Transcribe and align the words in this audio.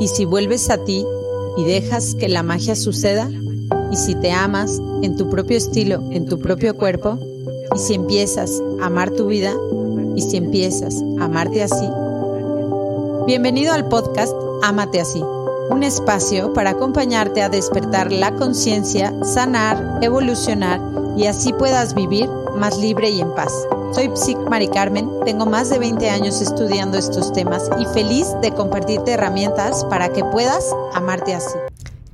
¿Y 0.00 0.08
si 0.08 0.24
vuelves 0.24 0.70
a 0.70 0.78
ti 0.78 1.04
y 1.56 1.64
dejas 1.64 2.14
que 2.14 2.28
la 2.28 2.42
magia 2.42 2.76
suceda? 2.76 3.30
¿Y 3.90 3.96
si 3.96 4.14
te 4.14 4.32
amas 4.32 4.80
en 5.02 5.16
tu 5.16 5.28
propio 5.28 5.56
estilo, 5.56 6.02
en 6.10 6.26
tu 6.26 6.38
propio 6.38 6.76
cuerpo? 6.76 7.18
¿Y 7.74 7.78
si 7.78 7.94
empiezas 7.94 8.62
a 8.80 8.86
amar 8.86 9.10
tu 9.10 9.26
vida? 9.26 9.52
¿Y 10.14 10.22
si 10.22 10.36
empiezas 10.36 11.02
a 11.18 11.24
amarte 11.24 11.62
así? 11.62 11.88
Bienvenido 13.26 13.72
al 13.72 13.88
podcast 13.88 14.32
Amate 14.62 15.00
así, 15.00 15.22
un 15.70 15.82
espacio 15.82 16.52
para 16.52 16.70
acompañarte 16.70 17.42
a 17.42 17.48
despertar 17.48 18.12
la 18.12 18.34
conciencia, 18.34 19.12
sanar, 19.24 19.98
evolucionar 20.00 20.80
y 21.16 21.26
así 21.26 21.52
puedas 21.52 21.94
vivir 21.94 22.28
más 22.56 22.78
libre 22.78 23.10
y 23.10 23.20
en 23.20 23.34
paz. 23.34 23.52
Soy 23.96 24.10
Psic 24.14 24.36
Mari 24.50 24.68
Carmen, 24.68 25.08
tengo 25.24 25.46
más 25.46 25.70
de 25.70 25.78
20 25.78 26.10
años 26.10 26.42
estudiando 26.42 26.98
estos 26.98 27.32
temas 27.32 27.70
y 27.80 27.86
feliz 27.94 28.26
de 28.42 28.52
compartirte 28.52 29.12
herramientas 29.12 29.86
para 29.86 30.12
que 30.12 30.22
puedas 30.22 30.66
amarte 30.92 31.34
así. 31.34 31.56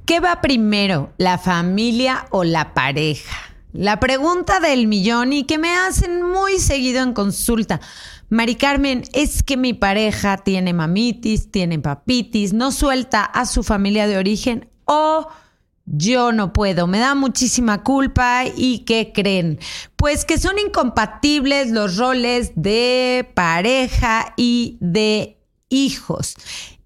¿Qué 0.04 0.20
va 0.20 0.40
primero, 0.40 1.10
la 1.18 1.38
familia 1.38 2.26
o 2.30 2.44
la 2.44 2.72
pareja? 2.72 3.36
La 3.72 3.98
pregunta 3.98 4.60
del 4.60 4.86
millón 4.86 5.32
y 5.32 5.42
que 5.42 5.58
me 5.58 5.74
hacen 5.74 6.22
muy 6.22 6.60
seguido 6.60 7.02
en 7.02 7.14
consulta. 7.14 7.80
Mari 8.28 8.54
Carmen, 8.54 9.02
es 9.12 9.42
que 9.42 9.56
mi 9.56 9.74
pareja 9.74 10.36
tiene 10.36 10.72
mamitis, 10.72 11.50
tiene 11.50 11.80
papitis, 11.80 12.52
no 12.52 12.70
suelta 12.70 13.24
a 13.24 13.44
su 13.44 13.64
familia 13.64 14.06
de 14.06 14.18
origen 14.18 14.68
o 14.84 15.26
yo 15.92 16.32
no 16.32 16.54
puedo, 16.54 16.86
me 16.86 16.98
da 16.98 17.14
muchísima 17.14 17.84
culpa 17.84 18.44
y 18.56 18.80
¿qué 18.80 19.12
creen? 19.14 19.60
Pues 19.96 20.24
que 20.24 20.38
son 20.38 20.58
incompatibles 20.58 21.70
los 21.70 21.98
roles 21.98 22.52
de 22.56 23.30
pareja 23.34 24.32
y 24.38 24.78
de 24.80 25.38
hijos. 25.68 26.34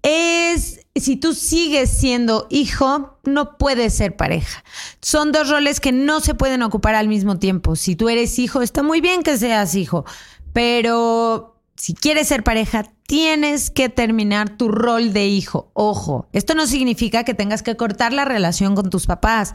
Es, 0.03 0.81
si 0.93 1.15
tú 1.15 1.33
sigues 1.33 1.89
siendo 1.89 2.47
hijo, 2.49 3.17
no 3.23 3.57
puedes 3.57 3.93
ser 3.93 4.17
pareja. 4.17 4.63
Son 5.01 5.31
dos 5.31 5.49
roles 5.49 5.79
que 5.79 5.93
no 5.93 6.19
se 6.19 6.35
pueden 6.35 6.61
ocupar 6.61 6.95
al 6.95 7.07
mismo 7.07 7.39
tiempo. 7.39 7.77
Si 7.77 7.95
tú 7.95 8.09
eres 8.09 8.37
hijo, 8.39 8.61
está 8.61 8.83
muy 8.83 8.99
bien 8.99 9.23
que 9.23 9.37
seas 9.37 9.73
hijo, 9.75 10.03
pero 10.51 11.61
si 11.77 11.93
quieres 11.93 12.27
ser 12.27 12.43
pareja, 12.43 12.91
tienes 13.07 13.71
que 13.71 13.87
terminar 13.87 14.57
tu 14.57 14.67
rol 14.67 15.13
de 15.13 15.27
hijo. 15.27 15.71
Ojo, 15.73 16.27
esto 16.33 16.55
no 16.55 16.67
significa 16.67 17.23
que 17.23 17.33
tengas 17.33 17.63
que 17.63 17.77
cortar 17.77 18.11
la 18.11 18.25
relación 18.25 18.75
con 18.75 18.89
tus 18.89 19.07
papás. 19.07 19.53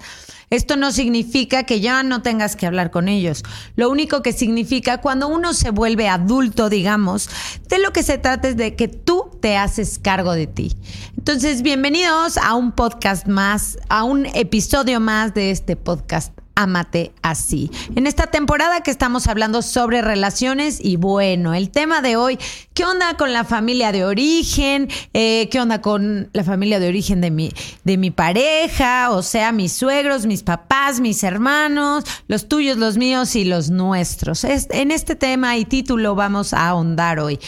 Esto 0.48 0.76
no 0.76 0.90
significa 0.90 1.64
que 1.64 1.80
ya 1.80 2.02
no 2.02 2.22
tengas 2.22 2.56
que 2.56 2.66
hablar 2.66 2.90
con 2.90 3.08
ellos. 3.08 3.42
Lo 3.76 3.90
único 3.90 4.22
que 4.22 4.32
significa 4.32 5.02
cuando 5.02 5.28
uno 5.28 5.52
se 5.52 5.70
vuelve 5.70 6.08
adulto, 6.08 6.70
digamos, 6.70 7.28
de 7.68 7.78
lo 7.78 7.92
que 7.92 8.02
se 8.02 8.16
trata 8.16 8.48
es 8.48 8.56
de 8.56 8.74
que 8.74 8.88
tú 8.88 9.30
te 9.42 9.58
haces 9.58 9.98
cargo 9.98 10.32
de 10.32 10.46
ti. 10.46 10.74
Entonces, 11.18 11.60
bienvenidos 11.60 12.38
a 12.38 12.54
un 12.54 12.72
podcast 12.72 13.26
más, 13.28 13.76
a 13.90 14.04
un 14.04 14.24
episodio 14.26 14.98
más 14.98 15.34
de 15.34 15.50
este 15.50 15.76
podcast 15.76 16.41
Amate 16.54 17.12
así. 17.22 17.70
En 17.96 18.06
esta 18.06 18.26
temporada 18.26 18.82
que 18.82 18.90
estamos 18.90 19.26
hablando 19.26 19.62
sobre 19.62 20.02
relaciones 20.02 20.78
y 20.84 20.96
bueno, 20.96 21.54
el 21.54 21.70
tema 21.70 22.02
de 22.02 22.16
hoy, 22.16 22.38
¿qué 22.74 22.84
onda 22.84 23.16
con 23.16 23.32
la 23.32 23.44
familia 23.44 23.90
de 23.90 24.04
origen? 24.04 24.88
Eh, 25.14 25.48
¿Qué 25.50 25.60
onda 25.60 25.80
con 25.80 26.28
la 26.32 26.44
familia 26.44 26.78
de 26.78 26.88
origen 26.88 27.20
de 27.22 27.30
mi, 27.30 27.52
de 27.84 27.96
mi 27.96 28.10
pareja? 28.10 29.10
O 29.12 29.22
sea, 29.22 29.52
mis 29.52 29.72
suegros, 29.72 30.26
mis 30.26 30.42
papás, 30.42 31.00
mis 31.00 31.24
hermanos, 31.24 32.04
los 32.28 32.48
tuyos, 32.48 32.76
los 32.76 32.98
míos 32.98 33.34
y 33.34 33.44
los 33.44 33.70
nuestros. 33.70 34.44
en 34.44 34.90
este 34.90 35.16
tema 35.16 35.56
y 35.56 35.64
título 35.64 36.14
vamos 36.14 36.52
a 36.52 36.68
ahondar 36.68 37.18
hoy. 37.18 37.38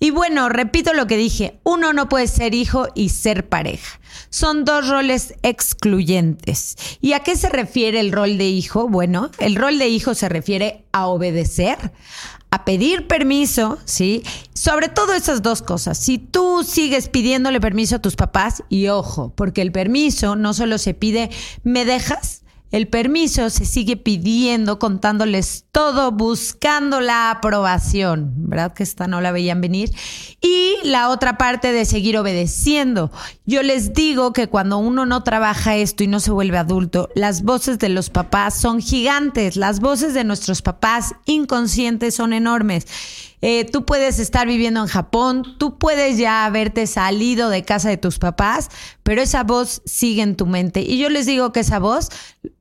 Y 0.00 0.10
bueno, 0.10 0.48
repito 0.48 0.92
lo 0.92 1.06
que 1.06 1.16
dije, 1.16 1.58
uno 1.64 1.92
no 1.92 2.08
puede 2.08 2.28
ser 2.28 2.54
hijo 2.54 2.88
y 2.94 3.08
ser 3.08 3.48
pareja. 3.48 4.00
Son 4.30 4.64
dos 4.64 4.88
roles 4.88 5.34
excluyentes. 5.42 6.76
¿Y 7.00 7.12
a 7.14 7.20
qué 7.20 7.36
se 7.36 7.48
refiere 7.48 8.00
el 8.00 8.12
rol 8.12 8.38
de 8.38 8.48
hijo? 8.48 8.88
Bueno, 8.88 9.30
el 9.38 9.56
rol 9.56 9.78
de 9.78 9.88
hijo 9.88 10.14
se 10.14 10.28
refiere 10.28 10.84
a 10.92 11.06
obedecer, 11.06 11.92
a 12.50 12.64
pedir 12.64 13.06
permiso, 13.06 13.78
¿sí? 13.84 14.22
Sobre 14.54 14.88
todo 14.88 15.14
esas 15.14 15.42
dos 15.42 15.62
cosas. 15.62 15.98
Si 15.98 16.18
tú 16.18 16.64
sigues 16.64 17.08
pidiéndole 17.08 17.60
permiso 17.60 17.96
a 17.96 18.02
tus 18.02 18.16
papás, 18.16 18.62
y 18.68 18.88
ojo, 18.88 19.32
porque 19.34 19.62
el 19.62 19.72
permiso 19.72 20.36
no 20.36 20.54
solo 20.54 20.78
se 20.78 20.94
pide, 20.94 21.30
¿me 21.64 21.84
dejas? 21.84 22.37
El 22.70 22.86
permiso 22.86 23.48
se 23.48 23.64
sigue 23.64 23.96
pidiendo, 23.96 24.78
contándoles 24.78 25.64
todo, 25.72 26.12
buscando 26.12 27.00
la 27.00 27.30
aprobación, 27.30 28.32
¿verdad? 28.36 28.74
Que 28.74 28.82
esta 28.82 29.06
no 29.06 29.22
la 29.22 29.32
veían 29.32 29.62
venir. 29.62 29.90
Y 30.42 30.76
la 30.84 31.08
otra 31.08 31.38
parte 31.38 31.72
de 31.72 31.86
seguir 31.86 32.18
obedeciendo. 32.18 33.10
Yo 33.46 33.62
les 33.62 33.94
digo 33.94 34.34
que 34.34 34.48
cuando 34.48 34.76
uno 34.76 35.06
no 35.06 35.22
trabaja 35.22 35.76
esto 35.76 36.04
y 36.04 36.08
no 36.08 36.20
se 36.20 36.30
vuelve 36.30 36.58
adulto, 36.58 37.08
las 37.14 37.42
voces 37.42 37.78
de 37.78 37.88
los 37.88 38.10
papás 38.10 38.54
son 38.60 38.82
gigantes, 38.82 39.56
las 39.56 39.80
voces 39.80 40.12
de 40.12 40.24
nuestros 40.24 40.60
papás 40.60 41.14
inconscientes 41.24 42.14
son 42.14 42.34
enormes. 42.34 42.86
Eh, 43.40 43.64
tú 43.64 43.84
puedes 43.84 44.18
estar 44.18 44.46
viviendo 44.46 44.80
en 44.80 44.86
Japón, 44.86 45.56
tú 45.58 45.78
puedes 45.78 46.18
ya 46.18 46.44
haberte 46.44 46.86
salido 46.86 47.50
de 47.50 47.64
casa 47.64 47.88
de 47.88 47.96
tus 47.96 48.18
papás, 48.18 48.68
pero 49.02 49.22
esa 49.22 49.44
voz 49.44 49.82
sigue 49.84 50.22
en 50.22 50.36
tu 50.36 50.46
mente. 50.46 50.80
Y 50.80 50.98
yo 50.98 51.08
les 51.08 51.26
digo 51.26 51.52
que 51.52 51.60
esa 51.60 51.78
voz 51.78 52.10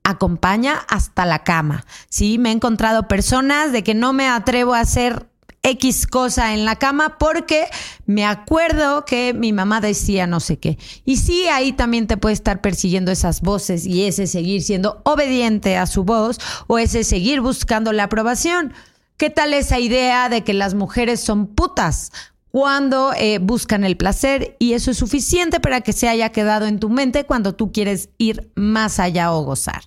acompaña 0.03 0.85
hasta 0.87 1.25
la 1.25 1.43
cama. 1.43 1.85
Sí, 2.09 2.37
me 2.37 2.49
he 2.49 2.53
encontrado 2.53 3.07
personas 3.07 3.71
de 3.71 3.83
que 3.83 3.93
no 3.93 4.13
me 4.13 4.27
atrevo 4.27 4.73
a 4.73 4.79
hacer 4.81 5.27
X 5.63 6.07
cosa 6.07 6.53
en 6.53 6.63
la 6.63 6.77
cama 6.77 7.17
porque 7.17 7.65
me 8.05 8.25
acuerdo 8.25 9.03
que 9.03 9.33
mi 9.33 9.51
mamá 9.51 9.81
decía 9.81 10.25
no 10.25 10.39
sé 10.39 10.59
qué. 10.59 10.77
Y 11.03 11.17
sí, 11.17 11.47
ahí 11.47 11.73
también 11.73 12.07
te 12.07 12.15
puede 12.15 12.33
estar 12.33 12.61
persiguiendo 12.61 13.11
esas 13.11 13.41
voces 13.41 13.85
y 13.85 14.05
ese 14.05 14.27
seguir 14.27 14.61
siendo 14.63 15.01
obediente 15.03 15.75
a 15.75 15.85
su 15.85 16.03
voz 16.03 16.39
o 16.67 16.77
ese 16.77 17.03
seguir 17.03 17.41
buscando 17.41 17.91
la 17.91 18.03
aprobación. 18.03 18.73
¿Qué 19.17 19.31
tal 19.31 19.53
esa 19.55 19.79
idea 19.79 20.29
de 20.29 20.43
que 20.43 20.53
las 20.53 20.73
mujeres 20.75 21.19
son 21.19 21.47
putas? 21.47 22.11
cuando 22.49 23.13
eh, 23.13 23.37
buscan 23.39 23.83
el 23.83 23.97
placer 23.97 24.55
y 24.57 24.73
eso 24.73 24.89
es 24.89 24.97
suficiente 24.97 25.59
para 25.59 25.81
que 25.81 25.93
se 25.93 26.07
haya 26.07 26.29
quedado 26.29 26.65
en 26.65 26.79
tu 26.79 26.89
mente 26.89 27.25
cuando 27.25 27.53
tú 27.53 27.71
quieres 27.71 28.09
ir 28.17 28.49
más 28.55 28.99
allá 28.99 29.31
o 29.33 29.43
gozar. 29.43 29.83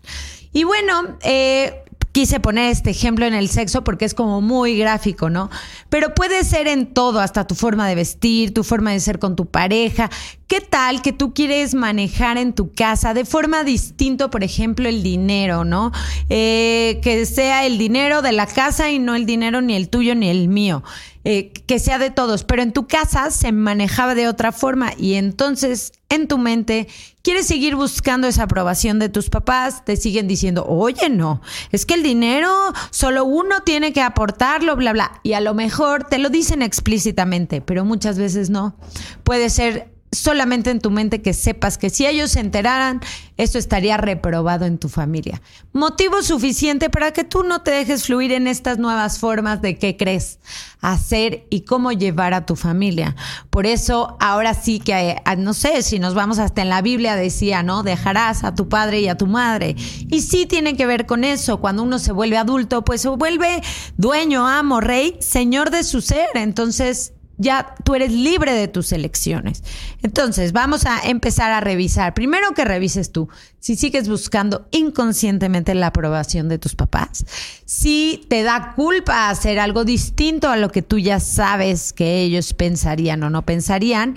Y 0.53 0.63
bueno, 0.65 1.17
eh, 1.23 1.83
quise 2.13 2.41
poner 2.41 2.71
este 2.71 2.91
ejemplo 2.91 3.27
en 3.27 3.35
el 3.35 3.49
sexo 3.49 3.85
porque 3.85 4.05
es 4.05 4.15
como 4.15 4.41
muy 4.41 4.77
gráfico, 4.77 5.31
¿no? 5.31 5.51
Pero 5.89 6.15
puede 6.15 6.45
ser 6.45 6.69
en 6.69 6.93
todo, 6.93 7.21
hasta 7.21 7.47
tu 7.47 7.55
forma 7.55 7.89
de 7.89 7.95
vestir, 7.95 8.53
tu 8.53 8.65
forma 8.65 8.93
de 8.93 9.01
ser 9.01 9.19
con 9.19 9.37
tu 9.37 9.47
pareja. 9.47 10.11
¿Qué 10.47 10.61
tal 10.61 11.03
que 11.03 11.13
tú 11.13 11.33
quieres 11.33 11.75
manejar 11.75 12.37
en 12.37 12.53
tu 12.53 12.73
casa 12.73 13.15
de 13.15 13.25
forma 13.25 13.63
distinta, 13.63 14.31
por 14.31 14.43
ejemplo, 14.43 14.89
el 14.89 15.03
dinero, 15.03 15.65
¿no? 15.65 15.93
Eh, 16.29 16.99
que 17.03 17.25
sea 17.27 17.67
el 17.67 17.79
dinero 17.79 18.23
de 18.23 18.33
la 18.33 18.47
casa 18.47 18.91
y 18.91 18.99
no 18.99 19.15
el 19.15 19.27
dinero 19.27 19.61
ni 19.61 19.77
el 19.77 19.89
tuyo 19.89 20.15
ni 20.15 20.29
el 20.29 20.49
mío. 20.49 20.83
Eh, 21.23 21.53
que 21.67 21.79
sea 21.79 21.99
de 21.99 22.11
todos, 22.11 22.45
pero 22.45 22.63
en 22.63 22.73
tu 22.73 22.87
casa 22.87 23.31
se 23.31 23.53
manejaba 23.53 24.15
de 24.15 24.27
otra 24.27 24.53
forma 24.53 24.93
y 24.97 25.17
entonces 25.17 25.93
en 26.09 26.29
tu 26.29 26.39
mente 26.39 26.89
quieres 27.21 27.47
seguir 27.47 27.77
buscando 27.77 28.27
esa 28.27 28.45
aprobación 28.45 28.99
de 28.99 29.11
tus 29.11 29.29
papás, 29.29 29.85
te 29.85 29.97
siguen 29.97 30.27
diciendo, 30.29 30.65
oye, 30.67 31.11
no, 31.11 31.43
es 31.73 31.85
que 31.85 31.93
el 31.93 32.03
dinero 32.03 32.51
solo 32.91 33.27
uno 33.27 33.61
tiene 33.65 33.93
que 33.93 34.01
aportarlo, 34.01 34.77
bla, 34.77 34.95
bla, 34.95 35.21
y 35.23 35.35
a 35.35 35.41
lo 35.41 35.53
mejor 35.53 36.05
te 36.05 36.19
lo 36.19 36.31
dicen 36.31 36.63
explícitamente, 36.63 37.61
pero 37.61 37.85
muchas 37.85 38.17
veces 38.17 38.49
no. 38.49 38.75
Puede 39.23 39.51
ser 39.51 39.93
solamente 40.13 40.71
en 40.71 40.81
tu 40.81 40.91
mente 40.91 41.23
que 41.23 41.35
sepas 41.35 41.79
que 41.79 41.91
si 41.91 42.07
ellos 42.07 42.33
se 42.33 42.41
enteraran, 42.41 43.01
esto 43.37 43.59
estaría 43.59 43.97
reprobado 43.97 44.67
en 44.67 44.79
tu 44.79 44.89
familia. 44.89 45.41
Motivo 45.73 46.23
suficiente 46.23 46.91
para 46.91 47.13
que 47.13 47.25
tú 47.25 47.43
no 47.43 47.63
te 47.63 47.71
dejes 47.71 48.07
fluir 48.07 48.33
en 48.33 48.47
estas 48.47 48.79
nuevas 48.79 49.19
formas 49.19 49.63
de 49.63 49.79
qué 49.79 49.97
crees 49.97 50.39
hacer 50.81 51.47
y 51.51 51.63
cómo 51.63 51.93
llevar 51.93 52.35
a 52.35 52.47
tu 52.47 52.57
familia. 52.57 53.15
Por 53.51 53.67
eso, 53.67 54.17
ahora 54.21 54.55
sí 54.55 54.81
que, 54.81 54.93
eh, 55.11 55.23
no 55.39 55.55
sé, 55.55 55.83
si 55.83 55.99
nos 55.99 56.15
vamos 56.15 56.39
hasta 56.39 56.63
en 56.63 56.71
la 56.71 56.83
Biblia 56.83 57.17
decía, 57.17 57.63
¿no? 57.63 57.83
Dejarás 57.83 58.45
a 58.45 58.55
tu 58.55 58.69
padre 58.69 59.01
y 59.01 59.09
a 59.09 59.17
tu 59.17 59.27
madre. 59.27 59.77
Y 60.09 60.23
sí 60.23 60.47
tiene 60.47 60.77
que 60.77 60.87
ver 60.87 61.07
con 61.07 61.25
eso. 61.25 61.61
Cuando 61.61 61.83
uno 61.83 61.99
se 61.99 62.13
vuelve 62.13 62.37
adulto, 62.37 62.83
pues 62.83 63.03
se 63.03 63.09
vuelve 63.11 63.63
dueño, 63.97 64.47
amo, 64.47 64.81
rey, 64.81 65.17
señor 65.21 65.71
de 65.71 65.85
su 65.85 66.01
ser. 66.01 66.29
Entonces, 66.35 67.13
ya 67.41 67.75
tú 67.85 67.95
eres 67.95 68.13
libre 68.13 68.53
de 68.53 68.69
tus 68.69 68.93
elecciones. 68.93 69.65
Entonces, 70.03 70.53
vamos 70.53 70.85
a 70.85 71.01
empezar 71.01 71.51
a 71.53 71.61
revisar. 71.61 72.13
Primero 72.13 72.53
que 72.53 72.67
revises 72.67 73.11
tú 73.13 73.29
si 73.59 73.77
sigues 73.77 74.09
buscando 74.09 74.69
inconscientemente 74.71 75.75
la 75.75 75.89
aprobación 75.89 76.49
de 76.49 76.59
tus 76.59 76.75
papás, 76.75 77.25
si 77.65 78.27
te 78.29 78.43
da 78.43 78.75
culpa 78.75 79.31
hacer 79.31 79.59
algo 79.59 79.85
distinto 79.85 80.49
a 80.49 80.57
lo 80.57 80.71
que 80.71 80.83
tú 80.83 80.99
ya 80.99 81.19
sabes 81.19 81.93
que 81.93 82.21
ellos 82.21 82.55
pensarían 82.55 83.23
o 83.23 83.31
no 83.31 83.43
pensarían, 83.43 84.17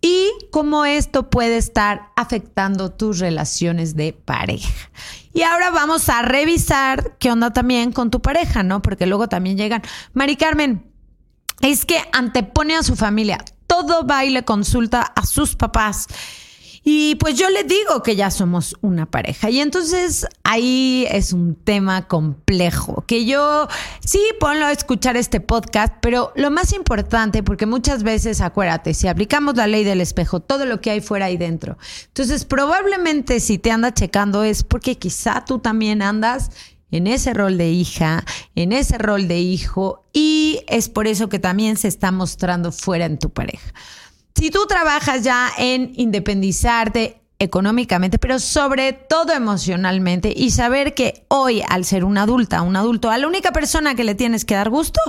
y 0.00 0.30
cómo 0.50 0.84
esto 0.84 1.30
puede 1.30 1.56
estar 1.56 2.10
afectando 2.14 2.90
tus 2.90 3.20
relaciones 3.20 3.96
de 3.96 4.12
pareja. 4.12 4.90
Y 5.32 5.42
ahora 5.42 5.70
vamos 5.70 6.10
a 6.10 6.20
revisar 6.20 7.16
qué 7.18 7.32
onda 7.32 7.52
también 7.54 7.90
con 7.90 8.10
tu 8.10 8.20
pareja, 8.20 8.62
¿no? 8.62 8.82
Porque 8.82 9.06
luego 9.06 9.28
también 9.28 9.56
llegan, 9.56 9.82
Mari 10.12 10.36
Carmen, 10.36 10.84
es 11.60 11.84
que 11.84 11.98
antepone 12.12 12.76
a 12.76 12.82
su 12.82 12.96
familia. 12.96 13.44
todo 13.66 14.06
va 14.06 14.24
y 14.24 14.30
le 14.30 14.44
consulta 14.44 15.02
a 15.02 15.26
sus 15.26 15.56
papás. 15.56 16.06
Y 16.86 17.14
pues 17.14 17.34
yo 17.34 17.48
le 17.48 17.64
digo 17.64 18.02
que 18.02 18.14
ya 18.14 18.30
somos 18.30 18.76
una 18.82 19.06
pareja. 19.06 19.48
Y 19.48 19.60
entonces 19.60 20.26
ahí 20.42 21.06
es 21.10 21.32
un 21.32 21.54
tema 21.54 22.06
complejo, 22.06 23.04
que 23.06 23.24
yo 23.24 23.68
sí 24.04 24.20
ponlo 24.38 24.66
a 24.66 24.72
escuchar 24.72 25.16
este 25.16 25.40
podcast, 25.40 25.94
pero 26.02 26.30
lo 26.36 26.50
más 26.50 26.74
importante, 26.74 27.42
porque 27.42 27.64
muchas 27.64 28.02
veces, 28.02 28.42
acuérdate, 28.42 28.92
si 28.92 29.08
aplicamos 29.08 29.56
la 29.56 29.66
ley 29.66 29.82
del 29.82 30.02
espejo, 30.02 30.40
todo 30.40 30.66
lo 30.66 30.82
que 30.82 30.90
hay 30.90 31.00
fuera 31.00 31.30
y 31.30 31.38
dentro. 31.38 31.78
Entonces 32.08 32.44
probablemente 32.44 33.40
si 33.40 33.56
te 33.56 33.70
anda 33.70 33.94
checando 33.94 34.44
es 34.44 34.62
porque 34.62 34.98
quizá 34.98 35.42
tú 35.46 35.60
también 35.60 36.02
andas 36.02 36.50
en 36.96 37.08
ese 37.08 37.34
rol 37.34 37.58
de 37.58 37.70
hija, 37.70 38.24
en 38.54 38.72
ese 38.72 38.98
rol 38.98 39.26
de 39.26 39.40
hijo, 39.40 40.04
y 40.12 40.60
es 40.68 40.88
por 40.88 41.08
eso 41.08 41.28
que 41.28 41.40
también 41.40 41.76
se 41.76 41.88
está 41.88 42.12
mostrando 42.12 42.70
fuera 42.70 43.04
en 43.06 43.18
tu 43.18 43.30
pareja. 43.30 43.74
Si 44.36 44.50
tú 44.50 44.66
trabajas 44.66 45.22
ya 45.22 45.50
en 45.58 45.92
independizarte 45.96 47.20
económicamente, 47.40 48.18
pero 48.18 48.38
sobre 48.38 48.92
todo 48.92 49.32
emocionalmente 49.32 50.32
y 50.34 50.50
saber 50.50 50.94
que 50.94 51.24
hoy 51.28 51.62
al 51.68 51.84
ser 51.84 52.04
una 52.04 52.22
adulta, 52.22 52.62
un 52.62 52.76
adulto, 52.76 53.10
a 53.10 53.18
la 53.18 53.26
única 53.26 53.50
persona 53.52 53.96
que 53.96 54.04
le 54.04 54.14
tienes 54.14 54.44
que 54.44 54.54
dar 54.54 54.70
gusto 54.70 55.00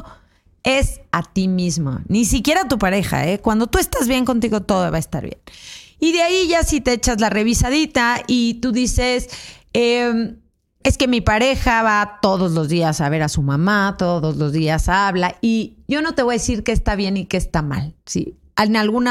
es 0.64 1.02
a 1.12 1.22
ti 1.22 1.48
mismo, 1.48 2.00
ni 2.08 2.26
siquiera 2.26 2.62
a 2.62 2.68
tu 2.68 2.80
pareja, 2.80 3.28
¿eh? 3.28 3.40
Cuando 3.40 3.68
tú 3.68 3.78
estás 3.78 4.08
bien 4.08 4.26
contigo 4.26 4.62
todo 4.62 4.90
va 4.90 4.98
a 4.98 5.00
estar 5.00 5.24
bien. 5.24 5.40
Y 6.00 6.12
de 6.12 6.24
ahí 6.24 6.48
ya 6.48 6.64
si 6.64 6.82
te 6.82 6.94
echas 6.94 7.22
la 7.22 7.30
revisadita 7.30 8.24
y 8.26 8.56
tú 8.56 8.72
dices, 8.72 9.30
em, 9.74 10.38
es 10.86 11.00
que 11.00 11.08
mi 11.08 11.20
pareja 11.20 11.82
va 11.82 12.20
todos 12.22 12.52
los 12.52 12.70
días 12.70 13.02
a 13.02 13.10
ver 13.10 13.24
a 13.24 13.28
su 13.28 13.42
mamá, 13.42 13.96
todos 13.98 14.38
los 14.38 14.54
días 14.54 14.88
habla 14.88 15.36
y 15.42 15.78
yo 15.88 16.04
no 16.04 16.14
te 16.14 16.22
voy 16.22 16.36
a 16.36 16.38
decir 16.38 16.64
que 16.64 16.72
está 16.72 16.96
bien 16.96 17.18
y 17.18 17.26
que 17.26 17.38
está 17.38 17.64
mal, 17.64 17.96
¿sí? 18.06 18.38
en 18.58 18.76
algún 18.76 19.10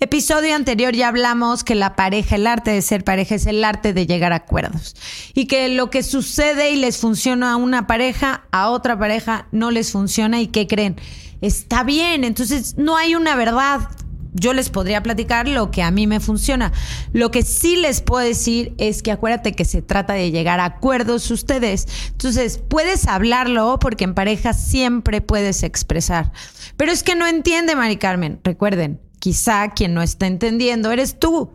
episodio 0.00 0.56
anterior 0.56 0.94
ya 0.94 1.08
hablamos 1.08 1.62
que 1.62 1.74
la 1.74 1.94
pareja, 1.94 2.36
el 2.36 2.46
arte 2.46 2.70
de 2.70 2.80
ser 2.80 3.04
pareja 3.04 3.34
es 3.34 3.44
el 3.46 3.62
arte 3.62 3.92
de 3.92 4.06
llegar 4.06 4.32
a 4.32 4.36
acuerdos. 4.36 4.96
Y 5.34 5.46
que 5.46 5.68
lo 5.68 5.90
que 5.90 6.02
sucede 6.02 6.72
y 6.72 6.76
les 6.76 6.96
funciona 6.96 7.52
a 7.52 7.56
una 7.56 7.86
pareja, 7.86 8.44
a 8.50 8.70
otra 8.70 8.98
pareja 8.98 9.46
no 9.52 9.70
les 9.70 9.92
funciona 9.92 10.40
y 10.40 10.48
¿qué 10.48 10.66
creen? 10.66 10.96
Está 11.40 11.84
bien, 11.84 12.24
entonces 12.24 12.76
no 12.78 12.96
hay 12.96 13.14
una 13.14 13.36
verdad 13.36 13.88
yo 14.32 14.52
les 14.52 14.70
podría 14.70 15.02
platicar 15.02 15.48
lo 15.48 15.70
que 15.70 15.82
a 15.82 15.90
mí 15.90 16.06
me 16.06 16.20
funciona. 16.20 16.72
Lo 17.12 17.30
que 17.30 17.42
sí 17.42 17.76
les 17.76 18.00
puedo 18.00 18.24
decir 18.24 18.74
es 18.78 19.02
que 19.02 19.12
acuérdate 19.12 19.52
que 19.52 19.64
se 19.64 19.82
trata 19.82 20.14
de 20.14 20.30
llegar 20.30 20.60
a 20.60 20.66
acuerdos 20.66 21.30
ustedes. 21.30 21.86
Entonces, 22.12 22.58
puedes 22.58 23.06
hablarlo 23.06 23.78
porque 23.80 24.04
en 24.04 24.14
pareja 24.14 24.52
siempre 24.52 25.20
puedes 25.20 25.62
expresar. 25.62 26.32
Pero 26.76 26.92
es 26.92 27.02
que 27.02 27.14
no 27.14 27.26
entiende, 27.26 27.76
Mari 27.76 27.96
Carmen. 27.96 28.40
Recuerden, 28.44 29.00
quizá 29.18 29.70
quien 29.70 29.94
no 29.94 30.02
está 30.02 30.26
entendiendo 30.26 30.90
eres 30.92 31.18
tú. 31.18 31.52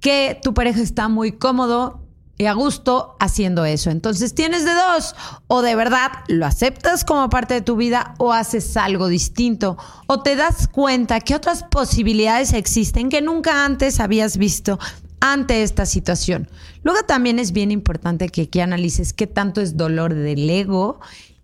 Que 0.00 0.38
tu 0.42 0.52
pareja 0.52 0.80
está 0.80 1.08
muy 1.08 1.32
cómodo 1.32 2.01
a 2.46 2.52
gusto 2.52 3.16
haciendo 3.20 3.64
eso. 3.64 3.90
Entonces 3.90 4.34
tienes 4.34 4.64
de 4.64 4.72
dos, 4.72 5.14
o 5.46 5.62
de 5.62 5.74
verdad 5.76 6.10
lo 6.28 6.46
aceptas 6.46 7.04
como 7.04 7.28
parte 7.30 7.54
de 7.54 7.60
tu 7.60 7.76
vida 7.76 8.14
o 8.18 8.32
haces 8.32 8.76
algo 8.76 9.08
distinto, 9.08 9.76
o 10.06 10.22
te 10.22 10.36
das 10.36 10.68
cuenta 10.68 11.20
que 11.20 11.34
otras 11.34 11.64
posibilidades 11.64 12.52
existen 12.52 13.08
que 13.08 13.22
nunca 13.22 13.64
antes 13.64 14.00
habías 14.00 14.36
visto 14.36 14.78
ante 15.20 15.62
esta 15.62 15.86
situación. 15.86 16.48
Luego 16.82 17.02
también 17.06 17.38
es 17.38 17.52
bien 17.52 17.70
importante 17.70 18.28
que 18.28 18.42
aquí 18.42 18.60
analices 18.60 19.12
qué 19.12 19.28
tanto 19.28 19.60
es 19.60 19.76
dolor 19.76 20.14
del 20.14 20.50
ego 20.50 21.00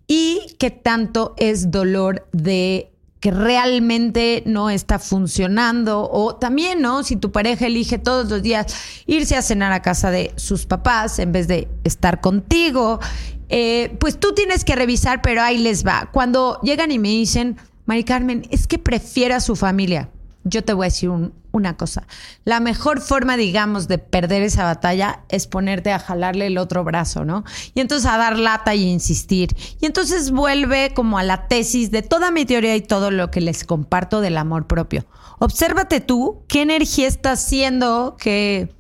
y 0.09 0.57
qué 0.59 0.71
tanto 0.71 1.35
es 1.37 1.71
dolor 1.71 2.27
de 2.33 2.91
que 3.21 3.31
realmente 3.31 4.43
no 4.47 4.71
está 4.71 4.99
funcionando 4.99 6.09
o 6.11 6.37
también, 6.37 6.81
¿no? 6.81 7.03
Si 7.03 7.17
tu 7.17 7.33
pareja 7.33 7.67
elige 7.67 7.99
todos 7.99 8.29
los 8.31 8.43
días 8.43 8.67
irse 9.07 9.37
a 9.37 9.43
cenar 9.43 9.73
a 9.73 9.83
casa 9.83 10.11
de 10.11 10.33
sus 10.37 10.67
papás 10.67 11.19
en 11.19 11.33
vez 11.33 11.49
de 11.49 11.69
estar 11.85 12.21
contigo, 12.21 13.01
eh, 13.49 13.97
pues 13.99 14.21
tú 14.21 14.35
tienes 14.35 14.65
que 14.65 14.77
revisar, 14.77 15.21
pero 15.23 15.43
ahí 15.43 15.59
les 15.59 15.87
va. 15.87 16.11
Cuando 16.13 16.61
llegan 16.63 16.93
y 16.93 16.99
me 16.99 17.09
dicen, 17.09 17.57
Mari 17.87 18.05
Carmen, 18.05 18.47
es 18.51 18.67
que 18.67 18.79
prefiero 18.79 19.35
a 19.35 19.41
su 19.41 19.57
familia 19.57 20.11
yo 20.49 20.65
te 20.65 20.73
voy 20.73 20.85
a 20.85 20.89
decir 20.89 21.11
una 21.53 21.77
cosa. 21.77 22.07
La 22.45 22.61
mejor 22.61 23.01
forma, 23.01 23.37
digamos, 23.37 23.89
de 23.89 23.99
perder 23.99 24.43
esa 24.43 24.65
batalla 24.65 25.25
es 25.29 25.47
ponerte 25.47 25.93
a 25.93 25.99
jalarle 25.99 26.47
el 26.47 26.59
otro 26.59 26.85
brazo, 26.85 27.25
¿no? 27.25 27.45
Y 27.75 27.81
entonces 27.81 28.11
a 28.11 28.17
dar 28.17 28.39
lata 28.39 28.75
y 28.75 28.85
insistir. 28.85 29.57
Y 29.81 29.87
entonces 29.87 30.31
vuelve 30.31 30.93
como 30.95 31.19
a 31.19 31.23
la 31.23 31.49
tesis 31.49 31.91
de 31.91 32.03
toda 32.03 32.31
mi 32.31 32.45
teoría 32.45 32.77
y 32.77 32.83
todo 32.83 33.11
lo 33.11 33.31
que 33.31 33.41
les 33.41 33.65
comparto 33.65 34.21
del 34.21 34.37
amor 34.37 34.67
propio. 34.67 35.07
Obsérvate 35.39 36.01
tú 36.01 36.43
qué 36.49 36.63
energía 36.63 37.07
estás 37.07 37.45
haciendo 37.45 38.17
que 38.19 38.75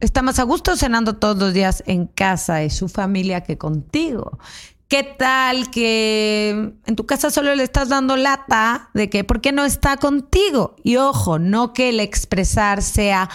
está 0.00 0.22
más 0.22 0.38
a 0.38 0.44
gusto 0.44 0.76
cenando 0.76 1.16
todos 1.16 1.36
los 1.36 1.52
días 1.52 1.82
en 1.86 2.06
casa 2.06 2.56
de 2.56 2.70
su 2.70 2.88
familia 2.88 3.42
que 3.42 3.58
contigo. 3.58 4.38
¿Qué 4.88 5.02
tal 5.02 5.70
que 5.70 6.74
en 6.86 6.96
tu 6.96 7.06
casa 7.06 7.30
solo 7.30 7.54
le 7.56 7.64
estás 7.64 7.88
dando 7.88 8.16
lata 8.16 8.90
de 8.94 9.10
que 9.10 9.24
por 9.24 9.40
qué 9.40 9.50
no 9.50 9.64
está 9.64 9.96
contigo? 9.96 10.76
Y 10.84 10.96
ojo, 10.96 11.40
no 11.40 11.72
que 11.72 11.88
el 11.88 11.98
expresar 11.98 12.82
sea 12.82 13.28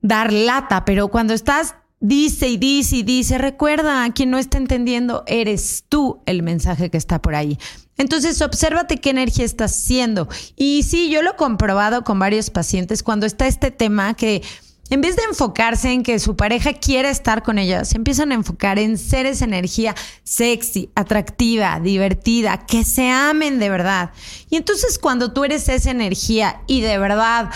dar 0.00 0.32
lata, 0.32 0.84
pero 0.84 1.08
cuando 1.08 1.34
estás 1.34 1.74
dice 1.98 2.48
y 2.48 2.56
dice 2.56 2.96
y 2.96 3.02
dice, 3.02 3.36
recuerda, 3.36 4.08
quien 4.14 4.30
no 4.30 4.38
está 4.38 4.58
entendiendo, 4.58 5.24
eres 5.26 5.84
tú 5.88 6.22
el 6.26 6.42
mensaje 6.42 6.88
que 6.88 6.96
está 6.96 7.20
por 7.20 7.34
ahí. 7.34 7.58
Entonces, 7.98 8.40
obsérvate 8.40 8.98
qué 8.98 9.10
energía 9.10 9.44
estás 9.44 9.72
haciendo. 9.72 10.28
Y 10.56 10.84
sí, 10.84 11.10
yo 11.10 11.20
lo 11.20 11.32
he 11.32 11.36
comprobado 11.36 12.02
con 12.02 12.18
varios 12.18 12.48
pacientes 12.48 13.02
cuando 13.02 13.26
está 13.26 13.46
este 13.46 13.70
tema 13.70 14.14
que 14.14 14.42
en 14.90 15.00
vez 15.00 15.16
de 15.16 15.22
enfocarse 15.22 15.92
en 15.92 16.02
que 16.02 16.18
su 16.18 16.36
pareja 16.36 16.72
quiere 16.72 17.10
estar 17.10 17.42
con 17.42 17.58
ella, 17.58 17.84
se 17.84 17.96
empiezan 17.96 18.32
a 18.32 18.34
enfocar 18.34 18.78
en 18.78 18.98
ser 18.98 19.24
esa 19.24 19.44
energía 19.44 19.94
sexy, 20.24 20.90
atractiva, 20.96 21.78
divertida, 21.80 22.66
que 22.66 22.84
se 22.84 23.08
amen 23.08 23.60
de 23.60 23.70
verdad. 23.70 24.10
Y 24.50 24.56
entonces 24.56 24.98
cuando 24.98 25.32
tú 25.32 25.44
eres 25.44 25.68
esa 25.68 25.92
energía 25.92 26.62
y 26.66 26.80
de 26.80 26.98
verdad 26.98 27.50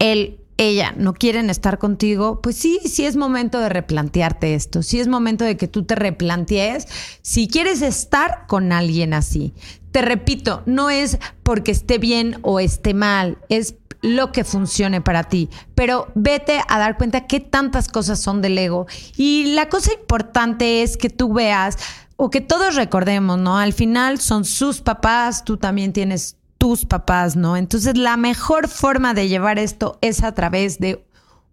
él, 0.00 0.40
ella 0.56 0.92
no 0.96 1.14
quieren 1.14 1.50
estar 1.50 1.78
contigo, 1.78 2.42
pues 2.42 2.56
sí, 2.56 2.80
sí 2.84 3.06
es 3.06 3.14
momento 3.14 3.60
de 3.60 3.68
replantearte 3.68 4.54
esto. 4.54 4.82
Sí 4.82 4.98
es 4.98 5.06
momento 5.06 5.44
de 5.44 5.56
que 5.56 5.68
tú 5.68 5.84
te 5.84 5.94
replantees 5.94 6.88
si 7.22 7.46
quieres 7.46 7.80
estar 7.80 8.46
con 8.48 8.72
alguien 8.72 9.14
así. 9.14 9.54
Te 9.92 10.02
repito, 10.02 10.64
no 10.66 10.90
es 10.90 11.18
porque 11.44 11.70
esté 11.70 11.98
bien 11.98 12.38
o 12.42 12.58
esté 12.58 12.92
mal, 12.92 13.38
es 13.48 13.76
lo 14.00 14.32
que 14.32 14.44
funcione 14.44 15.00
para 15.00 15.24
ti, 15.24 15.48
pero 15.74 16.08
vete 16.14 16.60
a 16.68 16.78
dar 16.78 16.96
cuenta 16.96 17.26
qué 17.26 17.40
tantas 17.40 17.88
cosas 17.88 18.20
son 18.20 18.42
del 18.42 18.56
ego. 18.56 18.86
Y 19.16 19.54
la 19.54 19.68
cosa 19.68 19.92
importante 19.92 20.82
es 20.82 20.96
que 20.96 21.10
tú 21.10 21.32
veas 21.32 21.76
o 22.16 22.30
que 22.30 22.40
todos 22.40 22.74
recordemos, 22.74 23.38
¿no? 23.38 23.58
Al 23.58 23.72
final 23.72 24.18
son 24.18 24.44
sus 24.44 24.80
papás, 24.80 25.44
tú 25.44 25.56
también 25.56 25.92
tienes 25.92 26.36
tus 26.58 26.84
papás, 26.84 27.36
¿no? 27.36 27.56
Entonces 27.56 27.96
la 27.96 28.16
mejor 28.16 28.68
forma 28.68 29.14
de 29.14 29.28
llevar 29.28 29.58
esto 29.58 29.98
es 30.00 30.22
a 30.22 30.32
través 30.32 30.78
de 30.78 31.04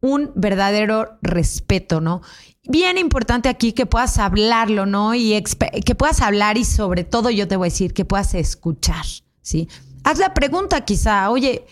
un 0.01 0.31
verdadero 0.35 1.17
respeto, 1.21 2.01
¿no? 2.01 2.21
Bien 2.67 2.97
importante 2.97 3.47
aquí 3.47 3.73
que 3.73 3.85
puedas 3.85 4.17
hablarlo, 4.17 4.87
¿no? 4.87 5.13
Y 5.13 5.41
que 5.85 5.95
puedas 5.95 6.21
hablar 6.21 6.57
y 6.57 6.65
sobre 6.65 7.03
todo 7.03 7.29
yo 7.29 7.47
te 7.47 7.55
voy 7.55 7.67
a 7.67 7.71
decir 7.71 7.93
que 7.93 8.05
puedas 8.05 8.33
escuchar, 8.33 9.05
¿sí? 9.41 9.69
Haz 10.03 10.17
la 10.17 10.33
pregunta 10.33 10.81
quizá, 10.81 11.29
oye, 11.29 11.65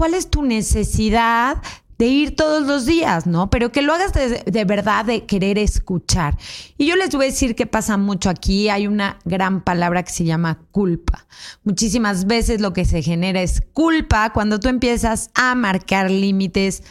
cuál 0.00 0.14
es 0.14 0.30
tu 0.30 0.42
necesidad 0.42 1.58
de 1.98 2.06
ir 2.06 2.34
todos 2.34 2.66
los 2.66 2.86
días, 2.86 3.26
¿no? 3.26 3.50
Pero 3.50 3.70
que 3.70 3.82
lo 3.82 3.92
hagas 3.92 4.14
de, 4.14 4.64
verdad, 4.64 5.04
de 5.04 5.26
querer 5.26 5.58
escuchar. 5.58 6.38
Y 6.78 6.86
yo 6.86 6.96
les 6.96 7.14
voy 7.14 7.26
a 7.26 7.28
decir 7.28 7.54
que 7.54 7.66
pasa 7.66 7.98
mucho 7.98 8.30
aquí. 8.30 8.70
Hay 8.70 8.86
una 8.86 9.18
gran 9.26 9.62
palabra 9.62 10.02
que 10.02 10.10
se 10.10 10.24
llama 10.24 10.62
culpa. 10.70 11.26
Muchísimas 11.64 12.26
veces 12.26 12.62
lo 12.62 12.72
que 12.72 12.86
se 12.86 13.02
genera 13.02 13.42
es 13.42 13.62
culpa 13.74 14.32
cuando 14.32 14.58
tú 14.58 14.68
empiezas 14.68 15.28
a 15.34 15.54
marcar 15.54 16.10
límites 16.10 16.82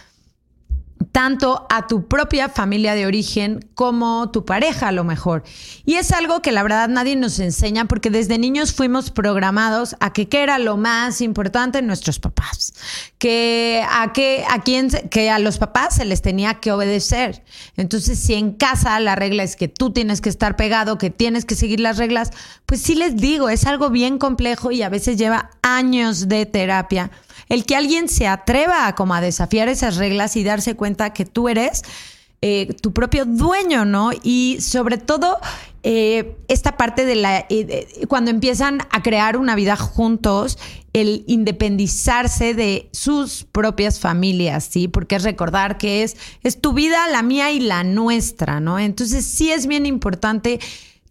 tanto 1.11 1.65
a 1.69 1.87
tu 1.87 2.07
propia 2.07 2.49
familia 2.49 2.93
de 2.93 3.05
origen 3.05 3.67
como 3.73 4.29
tu 4.31 4.45
pareja 4.45 4.89
a 4.89 4.91
lo 4.91 5.03
mejor. 5.03 5.43
Y 5.85 5.95
es 5.95 6.11
algo 6.11 6.41
que 6.41 6.51
la 6.51 6.63
verdad 6.63 6.87
nadie 6.89 7.15
nos 7.15 7.39
enseña 7.39 7.85
porque 7.85 8.09
desde 8.09 8.37
niños 8.37 8.73
fuimos 8.73 9.11
programados 9.11 9.95
a 9.99 10.13
que 10.13 10.27
qué 10.27 10.43
era 10.43 10.59
lo 10.59 10.77
más 10.77 11.21
importante 11.21 11.79
en 11.79 11.87
nuestros 11.87 12.19
papás, 12.19 12.73
que 13.17 13.83
a 13.89 14.13
que 14.13 14.45
a 14.49 14.61
quién 14.61 14.89
que 15.09 15.29
a 15.29 15.39
los 15.39 15.57
papás 15.57 15.95
se 15.95 16.05
les 16.05 16.21
tenía 16.21 16.55
que 16.55 16.71
obedecer. 16.71 17.43
Entonces, 17.75 18.19
si 18.19 18.35
en 18.35 18.53
casa 18.53 18.99
la 18.99 19.15
regla 19.15 19.43
es 19.43 19.55
que 19.55 19.67
tú 19.67 19.91
tienes 19.91 20.21
que 20.21 20.29
estar 20.29 20.55
pegado, 20.55 20.97
que 20.97 21.09
tienes 21.09 21.45
que 21.45 21.55
seguir 21.55 21.79
las 21.79 21.97
reglas, 21.97 22.31
pues 22.65 22.81
sí 22.81 22.95
les 22.95 23.15
digo, 23.17 23.49
es 23.49 23.65
algo 23.65 23.89
bien 23.89 24.17
complejo 24.17 24.71
y 24.71 24.83
a 24.83 24.89
veces 24.89 25.17
lleva 25.17 25.49
años 25.61 26.27
de 26.27 26.45
terapia 26.45 27.11
el 27.49 27.65
que 27.65 27.75
alguien 27.75 28.07
se 28.07 28.27
atreva 28.27 28.87
a 28.87 28.95
como 28.95 29.13
a 29.13 29.21
desafiar 29.21 29.67
esas 29.67 29.97
reglas 29.97 30.35
y 30.35 30.43
darse 30.43 30.75
cuenta 30.75 31.13
que 31.13 31.25
tú 31.25 31.49
eres 31.49 31.83
eh, 32.41 32.73
tu 32.81 32.93
propio 32.93 33.25
dueño, 33.25 33.83
¿no? 33.83 34.11
Y 34.23 34.59
sobre 34.61 34.97
todo 34.97 35.39
eh, 35.83 36.37
esta 36.47 36.77
parte 36.77 37.03
de 37.03 37.15
la, 37.15 37.45
eh, 37.49 38.05
cuando 38.07 38.31
empiezan 38.31 38.79
a 38.91 39.03
crear 39.03 39.35
una 39.35 39.55
vida 39.55 39.75
juntos, 39.75 40.57
el 40.93 41.25
independizarse 41.27 42.53
de 42.53 42.87
sus 42.93 43.43
propias 43.43 43.99
familias, 43.99 44.69
¿sí? 44.71 44.87
Porque 44.87 45.17
es 45.17 45.23
recordar 45.23 45.77
que 45.77 46.03
es, 46.03 46.15
es 46.41 46.61
tu 46.61 46.71
vida, 46.71 47.09
la 47.09 47.23
mía 47.23 47.51
y 47.51 47.59
la 47.59 47.83
nuestra, 47.83 48.61
¿no? 48.61 48.79
Entonces 48.79 49.25
sí 49.25 49.51
es 49.51 49.67
bien 49.67 49.85
importante 49.85 50.61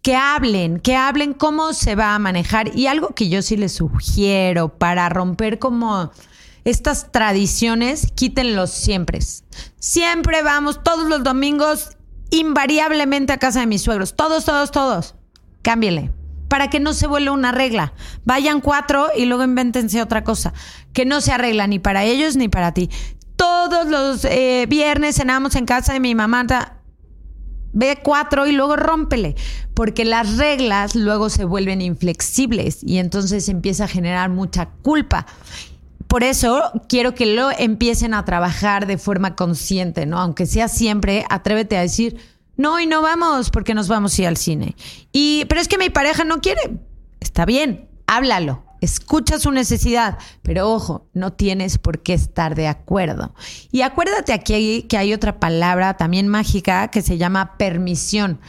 que 0.01 0.15
hablen, 0.15 0.79
que 0.79 0.95
hablen 0.95 1.33
cómo 1.33 1.73
se 1.73 1.93
va 1.93 2.15
a 2.15 2.19
manejar. 2.19 2.75
Y 2.75 2.87
algo 2.87 3.09
que 3.09 3.29
yo 3.29 3.43
sí 3.43 3.55
les 3.55 3.73
sugiero 3.73 4.69
para 4.69 5.09
romper 5.09 5.59
como 5.59 6.11
estas 6.65 7.11
tradiciones, 7.11 8.11
quítenlos 8.15 8.71
siempre. 8.71 9.19
Siempre 9.79 10.43
vamos 10.43 10.83
todos 10.83 11.07
los 11.07 11.23
domingos 11.23 11.97
invariablemente 12.31 13.33
a 13.33 13.37
casa 13.37 13.61
de 13.61 13.67
mis 13.67 13.81
suegros. 13.81 14.15
Todos, 14.15 14.45
todos, 14.45 14.71
todos. 14.71 15.15
Cámbiele. 15.61 16.11
Para 16.47 16.69
que 16.69 16.79
no 16.79 16.93
se 16.93 17.07
vuelva 17.07 17.31
una 17.31 17.51
regla. 17.51 17.93
Vayan 18.25 18.61
cuatro 18.61 19.09
y 19.15 19.25
luego 19.25 19.43
invéntense 19.43 20.01
otra 20.01 20.23
cosa. 20.23 20.53
Que 20.93 21.05
no 21.05 21.21
se 21.21 21.31
arregla 21.31 21.67
ni 21.67 21.79
para 21.79 22.03
ellos 22.03 22.35
ni 22.35 22.49
para 22.49 22.73
ti. 22.73 22.89
Todos 23.35 23.87
los 23.87 24.25
eh, 24.25 24.65
viernes 24.67 25.15
cenamos 25.15 25.55
en 25.55 25.65
casa 25.65 25.93
de 25.93 25.99
mi 25.99 26.15
mamá 26.15 26.45
ve 27.71 27.99
cuatro 28.03 28.47
y 28.47 28.51
luego 28.51 28.75
rómpele, 28.75 29.35
porque 29.73 30.05
las 30.05 30.37
reglas 30.37 30.95
luego 30.95 31.29
se 31.29 31.45
vuelven 31.45 31.81
inflexibles 31.81 32.83
y 32.83 32.97
entonces 32.97 33.47
empieza 33.49 33.85
a 33.85 33.87
generar 33.87 34.29
mucha 34.29 34.69
culpa. 34.81 35.25
Por 36.09 36.23
eso 36.23 36.71
quiero 36.89 37.15
que 37.15 37.25
lo 37.25 37.49
empiecen 37.51 38.13
a 38.13 38.25
trabajar 38.25 38.85
de 38.85 38.97
forma 38.97 39.37
consciente, 39.37 40.05
¿no? 40.05 40.19
Aunque 40.19 40.45
sea 40.45 40.67
siempre, 40.67 41.23
atrévete 41.29 41.77
a 41.77 41.81
decir, 41.81 42.17
no, 42.57 42.81
y 42.81 42.85
no 42.85 43.01
vamos 43.01 43.49
porque 43.51 43.73
nos 43.73 43.87
vamos 43.87 44.17
a 44.17 44.21
ir 44.23 44.27
al 44.27 44.35
cine. 44.35 44.75
Y, 45.13 45.45
pero 45.47 45.61
es 45.61 45.69
que 45.69 45.77
mi 45.77 45.89
pareja 45.89 46.25
no 46.25 46.41
quiere. 46.41 46.61
Está 47.21 47.45
bien, 47.45 47.87
háblalo 48.07 48.65
escucha 48.81 49.39
su 49.39 49.51
necesidad, 49.51 50.17
pero 50.41 50.69
ojo, 50.69 51.07
no 51.13 51.33
tienes 51.33 51.77
por 51.77 52.01
qué 52.01 52.13
estar 52.13 52.55
de 52.55 52.67
acuerdo. 52.67 53.33
Y 53.71 53.81
acuérdate 53.81 54.33
aquí 54.33 54.83
que 54.83 54.97
hay 54.97 55.13
otra 55.13 55.39
palabra 55.39 55.97
también 55.97 56.27
mágica 56.27 56.89
que 56.89 57.01
se 57.01 57.17
llama 57.17 57.57
permisión. 57.57 58.39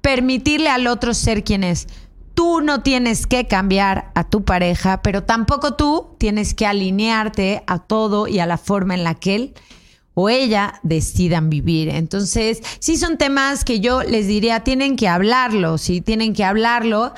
Permitirle 0.00 0.70
al 0.70 0.86
otro 0.86 1.14
ser 1.14 1.44
quien 1.44 1.64
es. 1.64 1.88
Tú 2.36 2.60
no 2.60 2.82
tienes 2.82 3.26
que 3.26 3.48
cambiar 3.48 4.12
a 4.14 4.28
tu 4.28 4.44
pareja, 4.44 5.02
pero 5.02 5.24
tampoco 5.24 5.74
tú 5.74 6.14
tienes 6.18 6.54
que 6.54 6.66
alinearte 6.66 7.64
a 7.66 7.80
todo 7.80 8.28
y 8.28 8.38
a 8.38 8.46
la 8.46 8.58
forma 8.58 8.94
en 8.94 9.02
la 9.02 9.14
que 9.14 9.34
él 9.34 9.54
o 10.14 10.28
ella 10.28 10.78
decidan 10.84 11.50
vivir. 11.50 11.88
Entonces, 11.88 12.62
sí 12.78 12.96
son 12.96 13.18
temas 13.18 13.64
que 13.64 13.80
yo 13.80 14.02
les 14.02 14.28
diría, 14.28 14.60
tienen 14.60 14.96
que 14.96 15.08
hablarlo, 15.08 15.78
sí, 15.78 16.00
tienen 16.00 16.32
que 16.34 16.44
hablarlo 16.44 17.12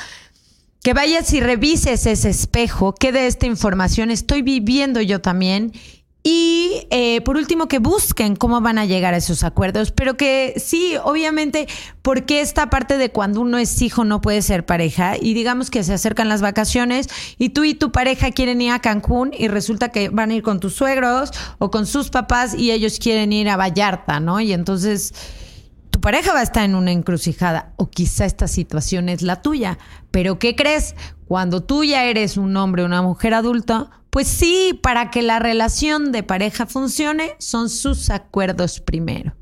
que 0.82 0.94
vayas 0.94 1.32
y 1.32 1.40
revises 1.40 2.06
ese 2.06 2.30
espejo, 2.30 2.94
qué 2.94 3.12
de 3.12 3.26
esta 3.26 3.46
información 3.46 4.10
estoy 4.10 4.42
viviendo 4.42 5.00
yo 5.00 5.20
también. 5.20 5.72
Y 6.30 6.86
eh, 6.90 7.22
por 7.22 7.38
último, 7.38 7.68
que 7.68 7.78
busquen 7.78 8.36
cómo 8.36 8.60
van 8.60 8.76
a 8.76 8.84
llegar 8.84 9.14
a 9.14 9.16
esos 9.16 9.44
acuerdos, 9.44 9.92
pero 9.92 10.18
que 10.18 10.52
sí, 10.62 10.94
obviamente, 11.02 11.66
porque 12.02 12.42
esta 12.42 12.68
parte 12.68 12.98
de 12.98 13.10
cuando 13.10 13.40
uno 13.40 13.56
es 13.56 13.80
hijo 13.80 14.04
no 14.04 14.20
puede 14.20 14.42
ser 14.42 14.66
pareja 14.66 15.14
y 15.18 15.32
digamos 15.32 15.70
que 15.70 15.82
se 15.82 15.94
acercan 15.94 16.28
las 16.28 16.42
vacaciones 16.42 17.08
y 17.38 17.48
tú 17.48 17.64
y 17.64 17.72
tu 17.72 17.92
pareja 17.92 18.30
quieren 18.30 18.60
ir 18.60 18.72
a 18.72 18.80
Cancún 18.80 19.30
y 19.32 19.48
resulta 19.48 19.88
que 19.88 20.10
van 20.10 20.30
a 20.30 20.34
ir 20.34 20.42
con 20.42 20.60
tus 20.60 20.74
suegros 20.74 21.30
o 21.56 21.70
con 21.70 21.86
sus 21.86 22.10
papás 22.10 22.52
y 22.52 22.72
ellos 22.72 22.98
quieren 22.98 23.32
ir 23.32 23.48
a 23.48 23.56
Vallarta, 23.56 24.20
¿no? 24.20 24.38
Y 24.38 24.52
entonces 24.52 25.14
tu 25.98 26.02
pareja 26.02 26.32
va 26.32 26.38
a 26.38 26.44
estar 26.44 26.62
en 26.62 26.76
una 26.76 26.92
encrucijada 26.92 27.72
o 27.74 27.90
quizá 27.90 28.24
esta 28.24 28.46
situación 28.46 29.08
es 29.08 29.20
la 29.20 29.42
tuya. 29.42 29.78
Pero 30.12 30.38
¿qué 30.38 30.54
crees? 30.54 30.94
Cuando 31.26 31.64
tú 31.64 31.82
ya 31.82 32.04
eres 32.04 32.36
un 32.36 32.56
hombre 32.56 32.84
o 32.84 32.86
una 32.86 33.02
mujer 33.02 33.34
adulta, 33.34 33.90
pues 34.08 34.28
sí, 34.28 34.78
para 34.80 35.10
que 35.10 35.22
la 35.22 35.40
relación 35.40 36.12
de 36.12 36.22
pareja 36.22 36.66
funcione 36.66 37.32
son 37.38 37.68
sus 37.68 38.10
acuerdos 38.10 38.78
primero. 38.78 39.34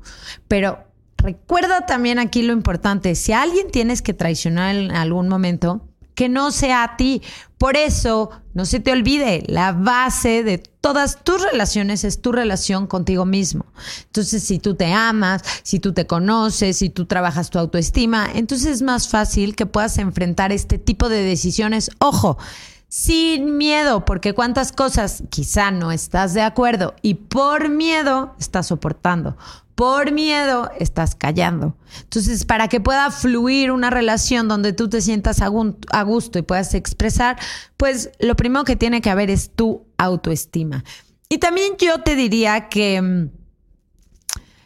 Pero 0.47 0.79
recuerda 1.17 1.85
también 1.85 2.17
aquí 2.17 2.41
lo 2.41 2.53
importante, 2.53 3.13
si 3.13 3.33
a 3.33 3.43
alguien 3.43 3.69
tienes 3.69 4.01
que 4.01 4.15
traicionar 4.15 4.75
en 4.75 4.89
algún 4.89 5.29
momento, 5.29 5.87
que 6.17 6.29
no 6.29 6.49
sea 6.49 6.83
a 6.83 6.97
ti. 6.97 7.21
Por 7.59 7.77
eso, 7.77 8.31
no 8.55 8.65
se 8.65 8.79
te 8.79 8.91
olvide, 8.91 9.43
la 9.45 9.71
base 9.71 10.43
de 10.43 10.57
todas 10.57 11.23
tus 11.23 11.43
relaciones 11.43 12.03
es 12.03 12.23
tu 12.23 12.31
relación 12.31 12.87
contigo 12.87 13.23
mismo. 13.23 13.67
Entonces, 14.05 14.43
si 14.43 14.57
tú 14.57 14.73
te 14.73 14.91
amas, 14.91 15.43
si 15.61 15.79
tú 15.79 15.93
te 15.93 16.07
conoces, 16.07 16.77
si 16.77 16.89
tú 16.89 17.05
trabajas 17.05 17.51
tu 17.51 17.59
autoestima, 17.59 18.29
entonces 18.33 18.67
es 18.67 18.81
más 18.81 19.09
fácil 19.09 19.55
que 19.55 19.67
puedas 19.67 19.99
enfrentar 19.99 20.51
este 20.51 20.79
tipo 20.79 21.07
de 21.07 21.21
decisiones. 21.21 21.91
Ojo, 21.99 22.39
sin 22.87 23.57
miedo, 23.57 24.05
porque 24.05 24.33
cuántas 24.33 24.71
cosas 24.71 25.23
quizá 25.29 25.71
no 25.71 25.91
estás 25.91 26.33
de 26.33 26.41
acuerdo 26.41 26.95
y 27.01 27.15
por 27.15 27.69
miedo 27.69 28.35
estás 28.39 28.67
soportando 28.67 29.37
por 29.77 30.11
miedo 30.11 30.71
estás 30.79 31.13
callando. 31.13 31.77
Entonces, 32.01 32.45
para 32.45 32.67
que 32.67 32.79
pueda 32.79 33.11
fluir 33.11 33.69
una 33.69 33.91
relación 33.91 34.47
donde 34.47 34.73
tú 34.73 34.89
te 34.89 35.01
sientas 35.01 35.39
a 35.43 36.01
gusto 36.01 36.39
y 36.39 36.41
puedas 36.41 36.73
expresar, 36.73 37.37
pues 37.77 38.09
lo 38.17 38.35
primero 38.35 38.65
que 38.65 38.75
tiene 38.75 39.01
que 39.01 39.11
haber 39.11 39.29
es 39.29 39.51
tu 39.51 39.85
autoestima. 39.99 40.83
Y 41.29 41.37
también 41.37 41.73
yo 41.77 42.01
te 42.01 42.15
diría 42.15 42.69
que, 42.69 43.29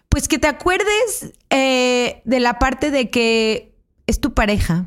pues 0.07 0.29
que 0.29 0.39
te 0.39 0.47
acuerdes 0.47 1.33
eh, 1.49 2.21
de 2.23 2.39
la 2.39 2.57
parte 2.57 2.89
de 2.89 3.09
que 3.09 3.75
es 4.07 4.21
tu 4.21 4.33
pareja, 4.33 4.85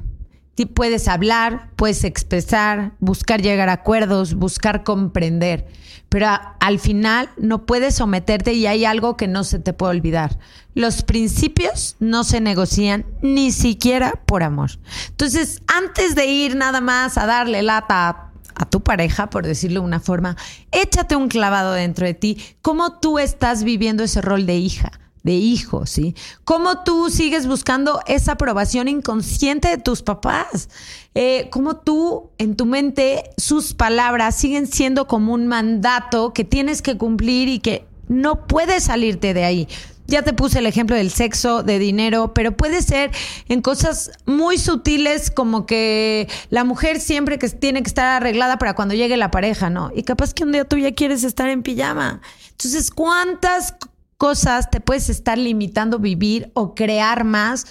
puedes 0.75 1.09
hablar, 1.09 1.71
puedes 1.77 2.05
expresar, 2.05 2.93
buscar 3.01 3.43
llegar 3.43 3.69
a 3.69 3.75
acuerdos, 3.75 4.35
buscar 4.35 4.85
comprender, 4.85 5.67
pero 6.09 6.29
al 6.61 6.79
final 6.79 7.29
no 7.37 7.67
puedes 7.67 7.97
someterte 7.97 8.53
y 8.53 8.67
hay 8.67 8.85
algo 8.85 9.17
que 9.17 9.27
no 9.27 9.43
se 9.43 9.59
te 9.59 9.73
puede 9.73 9.97
olvidar. 9.97 10.39
Los 10.75 11.03
principios 11.03 11.97
no 11.99 12.23
se 12.23 12.41
negocian 12.41 13.05
ni 13.21 13.51
siquiera 13.51 14.13
por 14.27 14.45
amor. 14.45 14.71
Entonces, 15.09 15.61
antes 15.67 16.15
de 16.15 16.27
ir 16.27 16.55
nada 16.55 16.81
más 16.81 17.19
a 17.19 17.27
darle 17.27 17.63
lata 17.63 18.31
a 18.55 18.71
tu 18.71 18.81
pareja, 18.83 19.31
por 19.31 19.45
decirlo 19.45 19.81
de 19.81 19.87
una 19.87 19.99
forma, 19.99 20.37
échate 20.71 21.17
un 21.17 21.29
clavado 21.29 21.73
dentro 21.73 22.07
de 22.07 22.15
ti, 22.15 22.41
cómo 22.63 23.01
tú 23.01 23.19
estás 23.19 23.65
viviendo 23.65 24.05
ese 24.05 24.21
rol 24.21 24.47
de 24.47 24.57
hija 24.57 24.93
de 25.25 25.33
hijo, 25.33 25.87
¿sí? 25.87 26.15
¿Cómo 26.45 26.85
tú 26.85 27.11
sigues 27.11 27.47
buscando 27.47 28.01
esa 28.07 28.33
aprobación 28.33 28.89
inconsciente 28.89 29.69
de 29.69 29.79
tus 29.79 30.03
papás? 30.03 30.69
Eh, 31.15 31.49
¿Cómo 31.51 31.77
tú, 31.77 32.31
en 32.39 32.57
tu 32.57 32.67
mente, 32.67 33.31
sus 33.39 33.73
palabras 33.73 34.37
siguen 34.37 34.67
siendo 34.67 35.09
como 35.09 35.33
un 35.33 35.47
mandato 35.47 36.33
que 36.35 36.45
tienes 36.45 36.83
que 36.83 36.99
cumplir 36.99 37.49
y 37.49 37.59
que 37.59 37.87
no 38.07 38.47
puedes 38.47 38.85
salirte 38.85 39.33
de 39.33 39.45
ahí? 39.45 39.69
Ya 40.07 40.21
te 40.21 40.35
puse 40.35 40.59
el 40.59 40.67
ejemplo 40.67 40.95
del 40.95 41.11
sexo, 41.11 41.63
de 41.63 41.79
dinero, 41.79 42.35
pero 42.35 42.55
puede 42.55 42.83
ser 42.83 43.11
en 43.49 43.63
cosas 43.63 44.11
muy 44.27 44.59
sutiles 44.59 45.31
como 45.31 45.65
que 45.65 46.29
la 46.51 46.65
mujer 46.65 47.01
siempre 47.01 47.39
que 47.39 47.49
tiene 47.49 47.83
que 47.83 47.89
estar 47.89 48.05
arreglada 48.05 48.59
para 48.59 48.75
cuando 48.75 48.95
llegue 48.95 49.17
la 49.17 49.31
pareja, 49.31 49.71
¿no? 49.71 49.91
Y 49.95 50.03
capaz 50.03 50.35
que 50.35 50.45
un 50.45 50.53
día 50.53 50.67
tú 50.67 50.77
ya 50.77 50.93
quieres 50.95 51.25
estar 51.25 51.49
en 51.49 51.63
pijama. 51.63 52.21
Entonces, 52.51 52.91
¿cuántas 52.91 53.75
cosas 54.25 54.71
te 54.71 54.81
puedes 54.81 55.11
estar 55.11 55.37
limitando 55.37 55.99
vivir 55.99 56.51
o 56.55 56.75
crear 56.75 57.25
más 57.25 57.67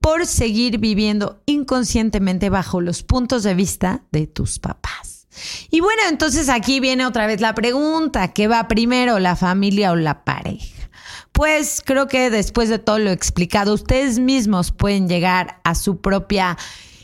por 0.00 0.26
seguir 0.26 0.78
viviendo 0.78 1.40
inconscientemente 1.46 2.50
bajo 2.50 2.80
los 2.80 3.04
puntos 3.04 3.44
de 3.44 3.54
vista 3.54 4.02
de 4.10 4.26
tus 4.26 4.58
papás. 4.58 5.28
Y 5.70 5.78
bueno, 5.78 6.02
entonces 6.08 6.48
aquí 6.48 6.80
viene 6.80 7.06
otra 7.06 7.28
vez 7.28 7.40
la 7.40 7.54
pregunta, 7.54 8.32
¿qué 8.32 8.48
va 8.48 8.66
primero, 8.66 9.20
la 9.20 9.36
familia 9.36 9.92
o 9.92 9.94
la 9.94 10.24
pareja? 10.24 10.90
Pues 11.30 11.80
creo 11.86 12.08
que 12.08 12.30
después 12.30 12.68
de 12.68 12.80
todo 12.80 12.98
lo 12.98 13.12
explicado, 13.12 13.72
ustedes 13.72 14.18
mismos 14.18 14.72
pueden 14.72 15.08
llegar 15.08 15.60
a 15.62 15.76
su 15.76 16.00
propia 16.00 16.58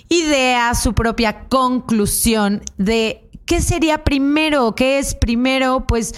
idea, 0.09 0.75
su 0.75 0.93
propia 0.93 1.47
conclusión 1.49 2.62
de 2.78 3.31
qué 3.47 3.62
sería 3.62 4.02
primero, 4.02 4.75
qué 4.75 4.99
es 4.99 5.14
primero, 5.14 5.87
pues 5.87 6.17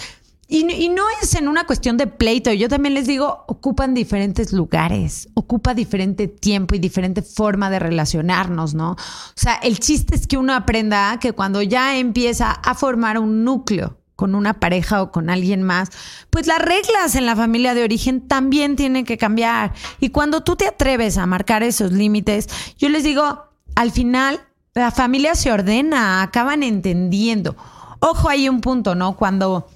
y, 0.53 0.89
no 0.89 1.03
es 1.21 1.33
en 1.35 1.47
una 1.47 1.65
cuestión 1.65 1.95
de 1.95 2.07
pleito. 2.07 2.51
Yo 2.51 2.67
también 2.67 2.93
les 2.93 3.07
digo, 3.07 3.45
ocupan 3.47 3.93
diferentes 3.93 4.51
lugares, 4.51 5.29
ocupa 5.33 5.73
diferente 5.73 6.27
tiempo 6.27 6.75
y 6.75 6.79
diferente 6.79 7.21
forma 7.21 7.69
de 7.69 7.79
relacionarnos, 7.79 8.73
¿no? 8.73 8.91
O 8.91 8.97
sea, 9.35 9.55
el 9.55 9.79
chiste 9.79 10.13
es 10.13 10.27
que 10.27 10.35
uno 10.35 10.53
aprenda 10.53 11.17
que 11.21 11.31
cuando 11.31 11.61
ya 11.61 11.97
empieza 11.97 12.51
a 12.51 12.75
formar 12.75 13.17
un 13.17 13.45
núcleo 13.45 13.97
con 14.17 14.35
una 14.35 14.59
pareja 14.59 15.01
o 15.01 15.09
con 15.09 15.29
alguien 15.29 15.63
más, 15.63 15.89
pues 16.29 16.47
las 16.47 16.59
reglas 16.59 17.15
en 17.15 17.25
la 17.25 17.37
familia 17.37 17.73
de 17.73 17.85
origen 17.85 18.27
también 18.27 18.75
tienen 18.75 19.05
que 19.05 19.17
cambiar. 19.17 19.73
Y 20.01 20.09
cuando 20.09 20.41
tú 20.41 20.57
te 20.57 20.67
atreves 20.67 21.17
a 21.17 21.25
marcar 21.27 21.63
esos 21.63 21.93
límites, 21.93 22.49
yo 22.77 22.89
les 22.89 23.03
digo, 23.03 23.45
al 23.75 23.91
final 23.91 24.41
la 24.73 24.91
familia 24.91 25.33
se 25.35 25.49
ordena, 25.49 26.21
acaban 26.21 26.61
entendiendo. 26.61 27.55
Ojo, 27.99 28.27
hay 28.27 28.49
un 28.49 28.59
punto, 28.59 28.95
¿no? 28.95 29.15
Cuando 29.15 29.69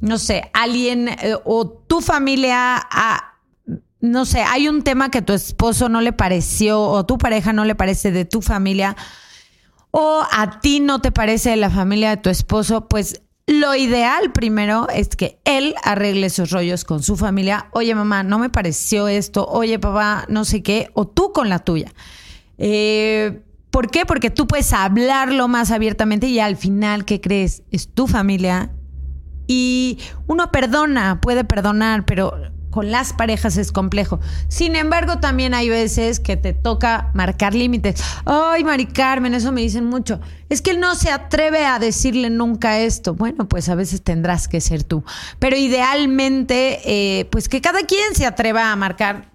no 0.00 0.18
sé, 0.18 0.50
alguien 0.52 1.08
eh, 1.08 1.34
o 1.44 1.68
tu 1.68 2.00
familia, 2.00 2.86
no 4.00 4.24
sé, 4.24 4.42
hay 4.42 4.68
un 4.68 4.82
tema 4.82 5.10
que 5.10 5.22
tu 5.22 5.32
esposo 5.32 5.88
no 5.88 6.00
le 6.00 6.12
pareció 6.12 6.80
o 6.80 7.04
tu 7.06 7.18
pareja 7.18 7.52
no 7.52 7.64
le 7.64 7.74
parece 7.74 8.12
de 8.12 8.24
tu 8.24 8.42
familia. 8.42 8.96
o 9.90 10.22
a 10.30 10.60
ti 10.60 10.80
no 10.80 11.00
te 11.00 11.12
parece 11.12 11.56
la 11.56 11.70
familia 11.70 12.10
de 12.10 12.18
tu 12.18 12.30
esposo, 12.30 12.88
pues 12.88 13.22
lo 13.48 13.74
ideal 13.74 14.30
primero 14.32 14.86
es 14.90 15.08
que 15.08 15.40
él 15.46 15.74
arregle 15.82 16.26
esos 16.26 16.50
rollos 16.50 16.84
con 16.84 17.02
su 17.02 17.16
familia. 17.16 17.68
Oye, 17.72 17.94
mamá, 17.94 18.22
no 18.22 18.38
me 18.38 18.50
pareció 18.50 19.08
esto. 19.08 19.46
Oye, 19.46 19.78
papá, 19.78 20.26
no 20.28 20.44
sé 20.44 20.62
qué. 20.62 20.90
O 20.92 21.08
tú 21.08 21.32
con 21.32 21.48
la 21.48 21.58
tuya. 21.58 21.90
Eh, 22.58 23.40
¿Por 23.70 23.90
qué? 23.90 24.04
Porque 24.04 24.28
tú 24.28 24.46
puedes 24.46 24.74
hablarlo 24.74 25.48
más 25.48 25.70
abiertamente 25.70 26.26
y 26.26 26.40
al 26.40 26.58
final, 26.58 27.06
¿qué 27.06 27.22
crees? 27.22 27.62
Es 27.70 27.88
tu 27.88 28.06
familia. 28.06 28.70
Y 29.48 29.98
uno 30.28 30.52
perdona, 30.52 31.20
puede 31.20 31.42
perdonar, 31.42 32.04
pero 32.04 32.34
con 32.70 32.90
las 32.90 33.12
parejas 33.12 33.56
es 33.56 33.72
complejo. 33.72 34.20
Sin 34.48 34.76
embargo, 34.76 35.18
también 35.18 35.54
hay 35.54 35.68
veces 35.68 36.20
que 36.20 36.36
te 36.36 36.52
toca 36.52 37.10
marcar 37.14 37.54
límites. 37.54 38.00
Ay, 38.24 38.62
Mari 38.62 38.86
Carmen, 38.86 39.34
eso 39.34 39.50
me 39.50 39.62
dicen 39.62 39.84
mucho. 39.86 40.20
Es 40.48 40.62
que 40.62 40.70
él 40.70 40.80
no 40.80 40.94
se 40.94 41.10
atreve 41.10 41.64
a 41.64 41.78
decirle 41.78 42.30
nunca 42.30 42.78
esto. 42.78 43.14
Bueno, 43.14 43.48
pues 43.48 43.68
a 43.68 43.74
veces 43.74 44.02
tendrás 44.02 44.48
que 44.48 44.60
ser 44.60 44.84
tú. 44.84 45.02
Pero 45.38 45.56
idealmente, 45.56 46.80
eh, 46.84 47.24
pues 47.30 47.48
que 47.48 47.60
cada 47.60 47.80
quien 47.82 48.14
se 48.14 48.26
atreva 48.26 48.70
a 48.70 48.76
marcar 48.76 49.30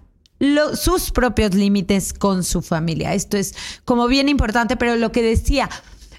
sus 0.74 1.10
propios 1.10 1.54
límites 1.54 2.12
con 2.12 2.44
su 2.44 2.62
familia. 2.62 3.14
Esto 3.14 3.36
es 3.36 3.54
como 3.84 4.06
bien 4.08 4.28
importante, 4.28 4.76
pero 4.76 4.96
lo 4.96 5.10
que 5.12 5.22
decía, 5.22 5.68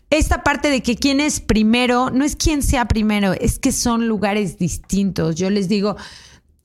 esta 0.09 0.43
parte 0.43 0.69
de 0.69 0.81
que 0.81 0.95
quién 0.95 1.19
es 1.19 1.39
primero, 1.39 2.09
no 2.11 2.23
es 2.23 2.35
quién 2.35 2.61
sea 2.61 2.85
primero, 2.85 3.33
es 3.33 3.59
que 3.59 3.71
son 3.71 4.07
lugares 4.07 4.57
distintos. 4.57 5.35
Yo 5.35 5.49
les 5.49 5.67
digo, 5.67 5.95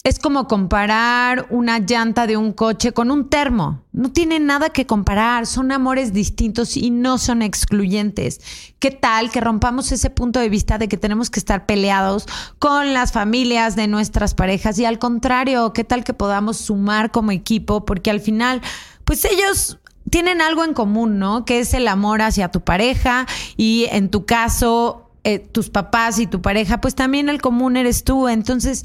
es 0.03 0.19
como 0.19 0.49
comparar 0.49 1.47
una 1.51 1.79
llanta 1.79 2.27
de 2.27 2.39
un 2.39 2.53
coche 2.53 2.93
con 2.93 3.11
un 3.11 3.29
termo. 3.29 3.83
No 3.93 4.11
tiene 4.11 4.41
nada 4.41 4.71
que 4.71 4.87
comparar, 4.87 5.47
son 5.47 5.73
amores 5.73 6.15
distintos 6.15 6.79
y 6.79 6.91
no 6.91 7.19
son 7.19 7.43
excluyentes. 7.43 8.41
¿Qué 8.79 8.93
tal 8.93 9.31
que 9.31 9.43
rompamos 9.43 9.93
ese 9.93 10.09
punto 10.09 10.41
de 10.41 10.49
vista 10.49 10.79
de 10.79 10.89
que 10.89 10.97
tenemos 10.97 11.29
que 11.29 11.39
estar 11.39 11.67
peleados 11.67 12.27
con 12.59 12.95
las 12.95 13.13
familias 13.13 13.77
de 13.77 13.89
nuestras 13.89 14.35
parejas 14.35 14.79
y 14.79 14.87
al 14.87 14.99
contrario, 14.99 15.75
qué 15.75 15.85
tal 15.85 16.03
que 16.03 16.15
podamos 16.15 16.57
sumar 16.57 17.11
como 17.11 17.33
equipo? 17.33 17.85
Porque 17.85 18.11
al 18.11 18.21
final, 18.21 18.63
pues 19.05 19.27
ellos 19.27 19.80
tienen 20.09 20.41
algo 20.41 20.65
en 20.65 20.75
común, 20.75 21.19
¿no? 21.19 21.45
Que 21.45 21.61
es 21.61 21.75
el 21.75 21.89
amor 21.89 22.23
hacia 22.23 22.51
tu 22.51 22.63
pareja 22.63 23.27
y 23.57 23.87
en 23.91 24.09
tu 24.09 24.25
caso, 24.25 25.11
eh, 25.25 25.39
tus 25.39 25.69
papás 25.69 26.19
y 26.19 26.27
tu 26.27 26.41
pareja, 26.41 26.81
pues 26.81 26.95
también 26.95 27.29
el 27.29 27.43
común 27.43 27.77
eres 27.77 28.05
tú. 28.05 28.29
Entonces, 28.29 28.85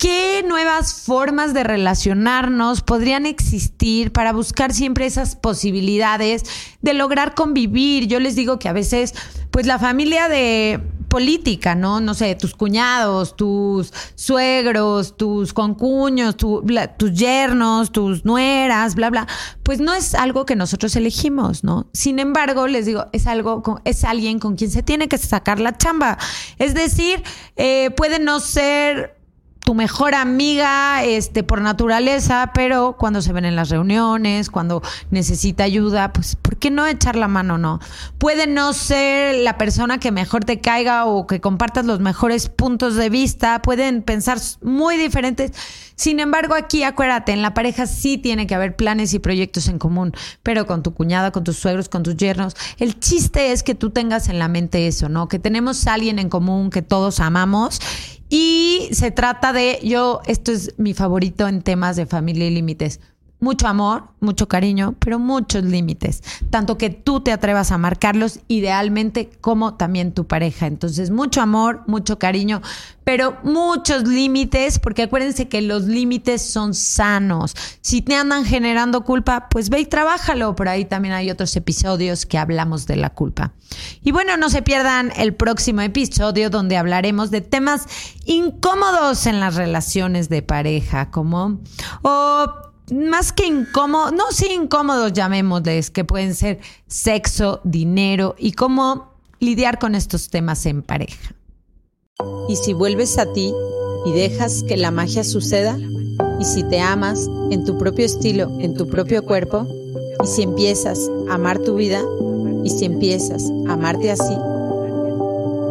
¿Qué 0.00 0.42
nuevas 0.48 0.94
formas 0.94 1.52
de 1.52 1.62
relacionarnos 1.62 2.80
podrían 2.80 3.26
existir 3.26 4.12
para 4.12 4.32
buscar 4.32 4.72
siempre 4.72 5.04
esas 5.04 5.36
posibilidades 5.36 6.42
de 6.80 6.94
lograr 6.94 7.34
convivir? 7.34 8.06
Yo 8.06 8.18
les 8.18 8.34
digo 8.34 8.58
que 8.58 8.70
a 8.70 8.72
veces, 8.72 9.14
pues 9.50 9.66
la 9.66 9.78
familia 9.78 10.30
de 10.30 10.80
política, 11.08 11.74
¿no? 11.74 12.00
No 12.00 12.14
sé, 12.14 12.34
tus 12.34 12.54
cuñados, 12.54 13.36
tus 13.36 13.92
suegros, 14.14 15.18
tus 15.18 15.52
concuños, 15.52 16.34
tus 16.38 17.12
yernos, 17.12 17.92
tus 17.92 18.24
nueras, 18.24 18.94
bla, 18.94 19.10
bla, 19.10 19.26
pues 19.62 19.80
no 19.80 19.92
es 19.92 20.14
algo 20.14 20.46
que 20.46 20.56
nosotros 20.56 20.96
elegimos, 20.96 21.62
¿no? 21.62 21.88
Sin 21.92 22.20
embargo, 22.20 22.68
les 22.68 22.86
digo, 22.86 23.04
es 23.12 23.26
algo, 23.26 23.82
es 23.84 24.04
alguien 24.04 24.38
con 24.38 24.56
quien 24.56 24.70
se 24.70 24.82
tiene 24.82 25.08
que 25.08 25.18
sacar 25.18 25.60
la 25.60 25.76
chamba. 25.76 26.16
Es 26.56 26.72
decir, 26.72 27.22
eh, 27.56 27.90
puede 27.90 28.18
no 28.18 28.40
ser 28.40 29.19
tu 29.70 29.74
mejor 29.76 30.16
amiga 30.16 31.04
este, 31.04 31.44
por 31.44 31.60
naturaleza, 31.60 32.50
pero 32.52 32.96
cuando 32.98 33.22
se 33.22 33.32
ven 33.32 33.44
en 33.44 33.54
las 33.54 33.68
reuniones, 33.68 34.50
cuando 34.50 34.82
necesita 35.12 35.62
ayuda, 35.62 36.12
pues 36.12 36.34
¿por 36.34 36.56
qué 36.56 36.72
no 36.72 36.88
echar 36.88 37.14
la 37.14 37.28
mano, 37.28 37.56
no? 37.56 37.78
Puede 38.18 38.48
no 38.48 38.72
ser 38.72 39.36
la 39.36 39.58
persona 39.58 39.98
que 40.00 40.10
mejor 40.10 40.44
te 40.44 40.60
caiga 40.60 41.04
o 41.04 41.28
que 41.28 41.40
compartas 41.40 41.86
los 41.86 42.00
mejores 42.00 42.48
puntos 42.48 42.96
de 42.96 43.10
vista, 43.10 43.62
pueden 43.62 44.02
pensar 44.02 44.38
muy 44.60 44.96
diferentes. 44.96 45.52
Sin 45.94 46.18
embargo, 46.18 46.54
aquí 46.54 46.82
acuérdate, 46.82 47.30
en 47.30 47.42
la 47.42 47.54
pareja 47.54 47.86
sí 47.86 48.18
tiene 48.18 48.48
que 48.48 48.56
haber 48.56 48.74
planes 48.74 49.14
y 49.14 49.20
proyectos 49.20 49.68
en 49.68 49.78
común, 49.78 50.12
pero 50.42 50.66
con 50.66 50.82
tu 50.82 50.94
cuñada, 50.94 51.30
con 51.30 51.44
tus 51.44 51.58
suegros, 51.58 51.88
con 51.88 52.02
tus 52.02 52.16
yernos. 52.16 52.56
El 52.78 52.98
chiste 52.98 53.52
es 53.52 53.62
que 53.62 53.76
tú 53.76 53.90
tengas 53.90 54.28
en 54.28 54.40
la 54.40 54.48
mente 54.48 54.88
eso, 54.88 55.08
¿no? 55.08 55.28
Que 55.28 55.38
tenemos 55.38 55.86
a 55.86 55.94
alguien 55.94 56.18
en 56.18 56.28
común 56.28 56.70
que 56.70 56.82
todos 56.82 57.20
amamos 57.20 57.80
y 58.30 58.88
se 58.92 59.10
trata 59.10 59.52
de, 59.52 59.80
yo, 59.82 60.20
esto 60.24 60.52
es 60.52 60.74
mi 60.78 60.94
favorito 60.94 61.48
en 61.48 61.62
temas 61.62 61.96
de 61.96 62.06
familia 62.06 62.46
y 62.46 62.50
límites 62.50 63.00
mucho 63.40 63.66
amor, 63.66 64.04
mucho 64.20 64.48
cariño, 64.48 64.94
pero 64.98 65.18
muchos 65.18 65.64
límites, 65.64 66.22
tanto 66.50 66.76
que 66.78 66.90
tú 66.90 67.20
te 67.20 67.32
atrevas 67.32 67.72
a 67.72 67.78
marcarlos 67.78 68.40
idealmente 68.48 69.30
como 69.40 69.74
también 69.74 70.12
tu 70.12 70.26
pareja. 70.26 70.66
Entonces, 70.66 71.10
mucho 71.10 71.40
amor, 71.40 71.82
mucho 71.86 72.18
cariño, 72.18 72.60
pero 73.02 73.38
muchos 73.42 74.06
límites, 74.06 74.78
porque 74.78 75.02
acuérdense 75.02 75.48
que 75.48 75.62
los 75.62 75.84
límites 75.84 76.42
son 76.42 76.74
sanos. 76.74 77.56
Si 77.80 78.02
te 78.02 78.14
andan 78.14 78.44
generando 78.44 79.04
culpa, 79.04 79.48
pues 79.50 79.70
ve 79.70 79.80
y 79.80 79.86
trabájalo. 79.86 80.54
Por 80.54 80.68
ahí 80.68 80.84
también 80.84 81.14
hay 81.14 81.30
otros 81.30 81.56
episodios 81.56 82.26
que 82.26 82.38
hablamos 82.38 82.86
de 82.86 82.96
la 82.96 83.10
culpa. 83.10 83.52
Y 84.02 84.12
bueno, 84.12 84.36
no 84.36 84.50
se 84.50 84.62
pierdan 84.62 85.12
el 85.16 85.34
próximo 85.34 85.80
episodio 85.80 86.50
donde 86.50 86.76
hablaremos 86.76 87.30
de 87.30 87.40
temas 87.40 87.86
incómodos 88.26 89.26
en 89.26 89.40
las 89.40 89.54
relaciones 89.54 90.28
de 90.28 90.42
pareja, 90.42 91.10
como 91.10 91.60
o 92.02 92.69
más 92.92 93.32
que 93.32 93.46
incómodos, 93.46 94.12
no, 94.12 94.24
sí 94.30 94.48
incómodos 94.52 95.12
llamémosles, 95.12 95.90
que 95.90 96.04
pueden 96.04 96.34
ser 96.34 96.60
sexo, 96.86 97.60
dinero 97.64 98.34
y 98.38 98.52
cómo 98.52 99.12
lidiar 99.38 99.78
con 99.78 99.94
estos 99.94 100.28
temas 100.30 100.66
en 100.66 100.82
pareja. 100.82 101.34
Y 102.48 102.56
si 102.56 102.72
vuelves 102.72 103.18
a 103.18 103.32
ti 103.32 103.52
y 104.04 104.12
dejas 104.12 104.62
que 104.64 104.76
la 104.76 104.90
magia 104.90 105.24
suceda, 105.24 105.78
y 106.38 106.44
si 106.44 106.62
te 106.64 106.80
amas 106.80 107.28
en 107.50 107.64
tu 107.64 107.78
propio 107.78 108.04
estilo, 108.04 108.48
en 108.60 108.74
tu 108.74 108.88
propio 108.88 109.24
cuerpo, 109.24 109.66
y 110.22 110.26
si 110.26 110.42
empiezas 110.42 111.10
a 111.28 111.34
amar 111.34 111.58
tu 111.58 111.76
vida, 111.76 112.02
y 112.64 112.70
si 112.70 112.84
empiezas 112.84 113.50
a 113.68 113.72
amarte 113.72 114.10
así, 114.10 114.36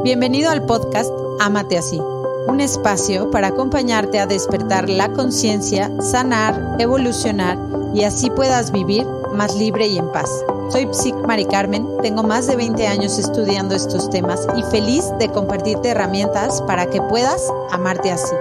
bienvenido 0.03 0.49
al 0.49 0.65
podcast 0.65 1.11
Amate 1.39 1.77
así 1.77 1.99
un 2.47 2.61
espacio 2.61 3.29
para 3.31 3.47
acompañarte 3.47 4.19
a 4.19 4.27
despertar 4.27 4.89
la 4.89 5.11
conciencia, 5.11 5.91
sanar, 6.01 6.75
evolucionar 6.79 7.57
y 7.93 8.03
así 8.03 8.29
puedas 8.29 8.71
vivir 8.71 9.05
más 9.33 9.55
libre 9.55 9.87
y 9.87 9.97
en 9.97 10.11
paz. 10.11 10.29
Soy 10.69 10.87
Psic 10.91 11.15
Mari 11.27 11.45
Carmen, 11.45 11.87
tengo 12.01 12.23
más 12.23 12.47
de 12.47 12.55
20 12.55 12.87
años 12.87 13.17
estudiando 13.17 13.75
estos 13.75 14.09
temas 14.09 14.47
y 14.55 14.63
feliz 14.63 15.05
de 15.17 15.29
compartirte 15.29 15.89
herramientas 15.89 16.61
para 16.61 16.85
que 16.87 17.01
puedas 17.01 17.41
amarte 17.71 18.11
así. 18.11 18.35